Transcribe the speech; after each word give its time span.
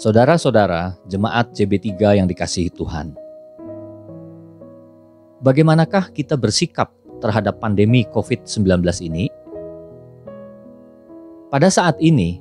Saudara-saudara, 0.00 0.96
jemaat 1.12 1.52
JB3 1.52 2.16
yang 2.16 2.24
dikasihi 2.24 2.72
Tuhan. 2.72 3.12
Bagaimanakah 5.44 6.08
kita 6.16 6.40
bersikap 6.40 6.88
terhadap 7.20 7.60
pandemi 7.60 8.08
COVID-19 8.08 8.80
ini? 9.04 9.28
Pada 11.52 11.68
saat 11.68 12.00
ini, 12.00 12.40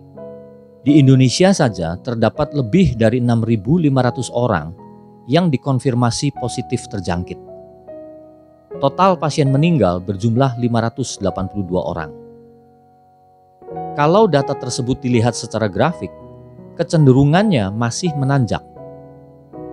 di 0.88 1.04
Indonesia 1.04 1.52
saja 1.52 2.00
terdapat 2.00 2.56
lebih 2.56 2.96
dari 2.96 3.20
6.500 3.20 4.32
orang 4.32 4.72
yang 5.28 5.52
dikonfirmasi 5.52 6.40
positif 6.40 6.88
terjangkit. 6.88 7.44
Total 8.80 9.20
pasien 9.20 9.52
meninggal 9.52 10.00
berjumlah 10.00 10.56
582 10.64 11.28
orang. 11.76 12.16
Kalau 14.00 14.32
data 14.32 14.56
tersebut 14.56 15.04
dilihat 15.04 15.36
secara 15.36 15.68
grafik, 15.68 16.08
kecenderungannya 16.80 17.76
masih 17.76 18.16
menanjak. 18.16 18.64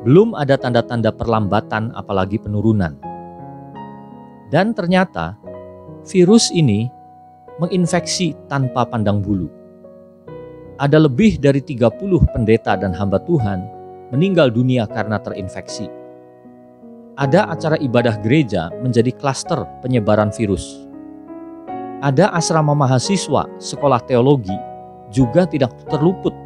Belum 0.03 0.35
ada 0.35 0.59
tanda-tanda 0.59 1.15
perlambatan 1.15 1.95
apalagi 1.95 2.43
penurunan. 2.43 2.99
Dan 4.51 4.75
ternyata 4.75 5.39
virus 6.03 6.51
ini 6.51 6.91
menginfeksi 7.63 8.35
tanpa 8.51 8.83
pandang 8.83 9.23
bulu. 9.23 9.47
Ada 10.83 11.07
lebih 11.07 11.39
dari 11.39 11.63
30 11.63 11.95
pendeta 12.35 12.75
dan 12.75 12.91
hamba 12.93 13.23
Tuhan 13.23 13.63
meninggal 14.11 14.51
dunia 14.51 14.91
karena 14.91 15.23
terinfeksi. 15.23 15.87
Ada 17.17 17.49
acara 17.49 17.81
ibadah 17.81 18.21
gereja 18.21 18.69
menjadi 18.83 19.15
klaster 19.15 19.65
penyebaran 19.81 20.29
virus. 20.35 20.85
Ada 22.05 22.29
asrama 22.35 22.77
mahasiswa 22.77 23.49
sekolah 23.57 24.05
teologi 24.05 24.53
juga 25.09 25.49
tidak 25.49 25.73
terluput 25.89 26.46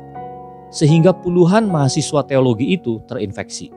sehingga 0.71 1.11
puluhan 1.11 1.67
mahasiswa 1.67 2.23
teologi 2.25 2.79
itu 2.79 3.03
terinfeksi. 3.11 3.75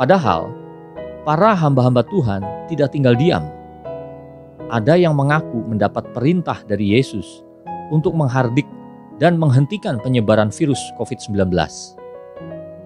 Padahal, 0.00 0.52
para 1.24 1.52
hamba-hamba 1.52 2.04
Tuhan 2.08 2.42
tidak 2.68 2.92
tinggal 2.92 3.12
diam. 3.16 3.44
Ada 4.66 4.98
yang 4.98 5.14
mengaku 5.14 5.62
mendapat 5.62 6.10
perintah 6.10 6.58
dari 6.66 6.96
Yesus 6.96 7.44
untuk 7.92 8.16
menghardik 8.18 8.66
dan 9.16 9.38
menghentikan 9.40 10.02
penyebaran 10.02 10.50
virus 10.52 10.80
COVID-19. 10.98 11.48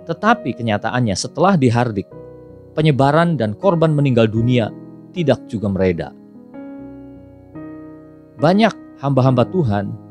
Tetapi 0.07 0.51
kenyataannya 0.55 1.17
setelah 1.17 1.55
dihardik, 1.57 2.07
penyebaran 2.75 3.39
dan 3.39 3.55
korban 3.57 3.95
meninggal 3.95 4.31
dunia 4.31 4.71
tidak 5.11 5.43
juga 5.51 5.67
mereda. 5.71 6.09
Banyak 8.41 9.03
hamba-hamba 9.03 9.45
Tuhan 9.51 10.10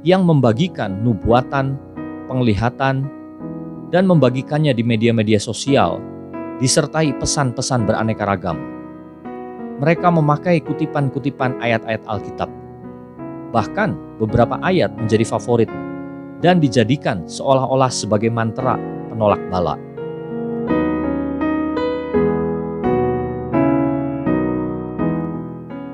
yang 0.00 0.24
membagikan 0.24 1.04
nubuatan, 1.04 1.76
penglihatan, 2.28 3.04
dan 3.90 4.04
membagikannya 4.06 4.72
di 4.72 4.86
media-media 4.86 5.36
sosial, 5.36 5.98
disertai 6.62 7.12
pesan-pesan 7.18 7.84
beraneka 7.84 8.24
ragam. 8.24 8.56
Mereka 9.80 10.12
memakai 10.12 10.60
kutipan-kutipan 10.60 11.58
ayat-ayat 11.58 12.04
Alkitab. 12.04 12.48
Bahkan 13.50 14.20
beberapa 14.22 14.60
ayat 14.62 14.94
menjadi 14.94 15.26
favorit 15.26 15.72
dan 16.44 16.60
dijadikan 16.62 17.26
seolah-olah 17.26 17.90
sebagai 17.90 18.30
mantra 18.30 18.76
penolak 19.10 19.40
bala. 19.50 19.89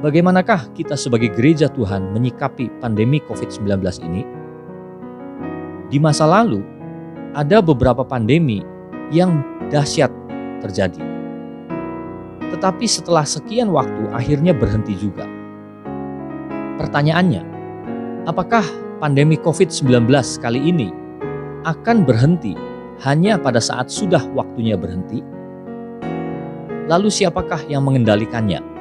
Bagaimanakah 0.06 0.70
kita 0.78 0.94
sebagai 0.94 1.34
gereja 1.34 1.66
Tuhan 1.66 2.14
menyikapi 2.14 2.70
pandemi 2.78 3.18
COVID-19 3.26 3.82
ini? 4.06 4.22
Di 5.90 5.98
masa 5.98 6.30
lalu, 6.30 6.62
ada 7.34 7.58
beberapa 7.58 8.06
pandemi 8.06 8.62
yang 9.10 9.42
dahsyat 9.66 10.14
terjadi. 10.62 11.02
Tetapi 12.38 12.86
setelah 12.86 13.26
sekian 13.26 13.74
waktu 13.74 14.06
akhirnya 14.14 14.54
berhenti 14.54 14.94
juga. 14.94 15.26
Pertanyaannya, 16.78 17.42
apakah 18.30 18.62
pandemi 19.02 19.34
COVID-19 19.34 20.06
kali 20.38 20.70
ini 20.70 20.94
akan 21.66 22.06
berhenti 22.06 22.54
hanya 23.02 23.42
pada 23.42 23.58
saat 23.58 23.90
sudah 23.90 24.22
waktunya 24.38 24.78
berhenti? 24.78 25.18
Lalu 26.86 27.10
siapakah 27.10 27.66
yang 27.66 27.82
mengendalikannya? 27.82 28.75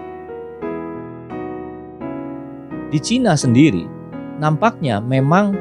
Di 2.85 3.01
Cina 3.01 3.34
sendiri, 3.34 3.90
nampaknya 4.38 5.01
memang 5.01 5.57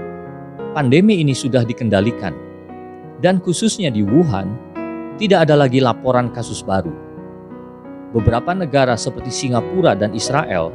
pandemi 0.77 1.25
ini 1.25 1.33
sudah 1.33 1.65
dikendalikan. 1.65 2.37
Dan 3.25 3.41
khususnya 3.41 3.89
di 3.89 4.05
Wuhan, 4.05 4.53
tidak 5.17 5.49
ada 5.49 5.57
lagi 5.57 5.81
laporan 5.81 6.29
kasus 6.37 6.61
baru. 6.61 6.93
Beberapa 8.13 8.53
negara 8.53 8.93
seperti 8.93 9.33
Singapura 9.33 9.97
dan 9.97 10.13
Israel 10.13 10.69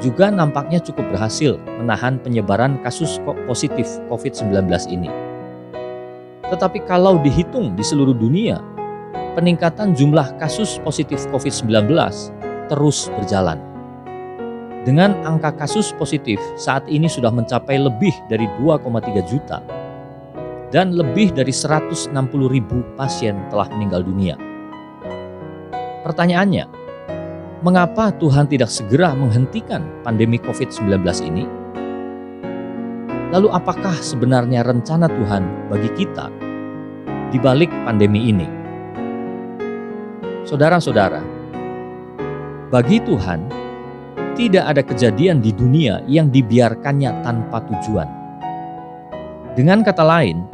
juga 0.00 0.32
nampaknya 0.32 0.80
cukup 0.80 1.04
berhasil 1.12 1.60
menahan 1.76 2.16
penyebaran 2.24 2.80
kasus 2.80 3.20
positif 3.44 3.84
COVID-19 4.08 4.72
ini. 4.88 5.12
Tetapi 6.48 6.80
kalau 6.88 7.20
dihitung 7.20 7.76
di 7.76 7.84
seluruh 7.84 8.16
dunia, 8.16 8.56
peningkatan 9.36 9.92
jumlah 9.92 10.40
kasus 10.40 10.80
positif 10.80 11.28
COVID-19 11.28 11.92
terus 12.72 13.12
berjalan 13.20 13.69
dengan 14.84 15.12
angka 15.28 15.52
kasus 15.60 15.92
positif 16.00 16.40
saat 16.56 16.88
ini 16.88 17.04
sudah 17.04 17.28
mencapai 17.28 17.76
lebih 17.76 18.12
dari 18.32 18.48
2,3 18.60 19.20
juta 19.28 19.60
dan 20.72 20.94
lebih 20.94 21.34
dari 21.34 21.52
160 21.52 22.14
ribu 22.48 22.80
pasien 22.94 23.36
telah 23.52 23.68
meninggal 23.74 24.06
dunia. 24.06 24.38
Pertanyaannya, 26.00 26.64
mengapa 27.60 28.14
Tuhan 28.16 28.48
tidak 28.48 28.72
segera 28.72 29.12
menghentikan 29.12 29.84
pandemi 30.00 30.40
COVID-19 30.40 31.04
ini? 31.28 31.44
Lalu 33.30 33.46
apakah 33.52 33.94
sebenarnya 33.94 34.64
rencana 34.66 35.06
Tuhan 35.06 35.70
bagi 35.70 35.90
kita 35.94 36.26
di 37.30 37.38
balik 37.38 37.70
pandemi 37.86 38.32
ini? 38.32 38.48
Saudara-saudara, 40.48 41.22
bagi 42.74 42.98
Tuhan, 43.06 43.60
tidak 44.38 44.64
ada 44.66 44.82
kejadian 44.84 45.42
di 45.42 45.50
dunia 45.50 46.02
yang 46.06 46.30
dibiarkannya 46.30 47.22
tanpa 47.26 47.62
tujuan. 47.66 48.08
Dengan 49.58 49.82
kata 49.82 50.04
lain, 50.06 50.46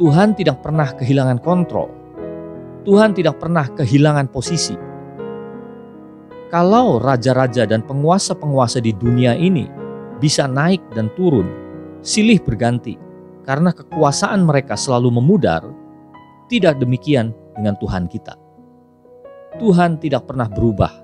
Tuhan 0.00 0.32
tidak 0.32 0.64
pernah 0.64 0.88
kehilangan 0.96 1.38
kontrol. 1.44 1.92
Tuhan 2.82 3.12
tidak 3.12 3.38
pernah 3.38 3.68
kehilangan 3.68 4.26
posisi. 4.32 4.74
Kalau 6.48 7.00
raja-raja 7.00 7.64
dan 7.64 7.84
penguasa-penguasa 7.84 8.80
di 8.80 8.92
dunia 8.92 9.36
ini 9.36 9.68
bisa 10.20 10.48
naik 10.48 10.80
dan 10.92 11.08
turun, 11.16 11.48
silih 12.04 12.40
berganti, 12.40 12.98
karena 13.44 13.72
kekuasaan 13.72 14.44
mereka 14.44 14.76
selalu 14.76 15.16
memudar, 15.22 15.64
tidak 16.52 16.76
demikian 16.76 17.32
dengan 17.56 17.76
Tuhan 17.80 18.08
kita. 18.08 18.36
Tuhan 19.60 20.00
tidak 20.00 20.28
pernah 20.28 20.48
berubah 20.48 21.01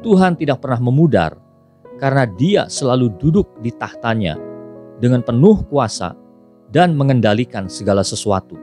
Tuhan 0.00 0.32
tidak 0.32 0.64
pernah 0.64 0.80
memudar 0.80 1.36
karena 2.00 2.24
dia 2.24 2.62
selalu 2.72 3.12
duduk 3.20 3.60
di 3.60 3.68
tahtanya 3.68 4.40
dengan 4.96 5.20
penuh 5.20 5.60
kuasa 5.68 6.16
dan 6.72 6.96
mengendalikan 6.96 7.68
segala 7.68 8.00
sesuatu. 8.00 8.56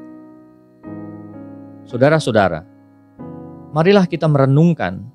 Saudara-saudara, 1.86 2.66
marilah 3.70 4.10
kita 4.10 4.26
merenungkan 4.26 5.06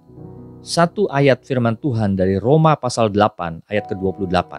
satu 0.62 1.10
ayat 1.10 1.42
firman 1.42 1.74
Tuhan 1.82 2.14
dari 2.14 2.38
Roma 2.38 2.78
pasal 2.78 3.10
8 3.10 3.66
ayat 3.66 3.90
ke-28. 3.90 4.52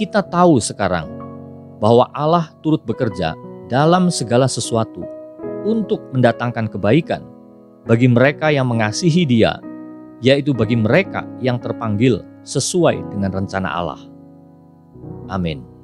Kita 0.00 0.24
tahu 0.24 0.56
sekarang 0.64 1.12
bahwa 1.76 2.08
Allah 2.16 2.56
turut 2.64 2.80
bekerja 2.88 3.36
dalam 3.68 4.08
segala 4.08 4.48
sesuatu 4.48 5.04
untuk 5.68 6.00
mendatangkan 6.16 6.72
kebaikan 6.72 7.35
bagi 7.86 8.10
mereka 8.10 8.50
yang 8.50 8.66
mengasihi 8.66 9.22
Dia, 9.22 9.62
yaitu 10.18 10.50
bagi 10.50 10.74
mereka 10.74 11.22
yang 11.38 11.62
terpanggil 11.62 12.22
sesuai 12.42 12.98
dengan 13.14 13.30
rencana 13.30 13.68
Allah. 13.70 14.00
Amin. 15.30 15.75